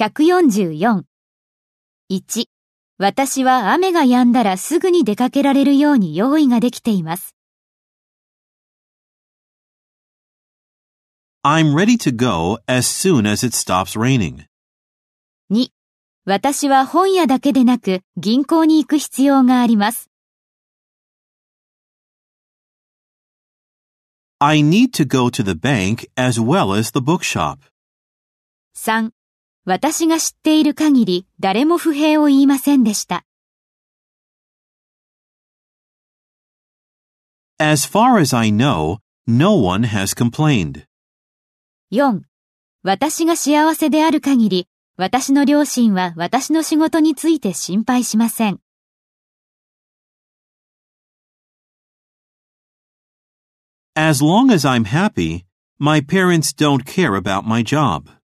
[0.00, 1.04] 144。
[2.10, 2.46] 1、
[2.96, 7.36] 私は雨が止んだらすぐに出かけられるように用意ができています。
[11.44, 14.46] I'm ready to go as soon as it stops raining.
[15.52, 15.68] 2、
[16.24, 20.08] 私は本屋だけでなく銀行に行く必要があります。
[24.38, 27.58] I need to go to the bank as well as the bookshop.
[28.74, 29.10] 3、
[29.66, 33.24] 私が知っている限り誰も不平を言いませんでした。
[37.58, 40.86] As far as I know, no one has complained.
[41.92, 42.22] 4.
[42.82, 48.60] 私が幸せである限り、私の両親は私の仕事について心配しません。
[53.94, 55.44] As long as I'm happy,
[55.78, 58.19] my parents don't care about my job.